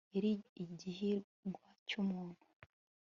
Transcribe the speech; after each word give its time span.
yari 0.15 0.31
igihingwa 0.61 1.67
cyumuntu 1.87 2.43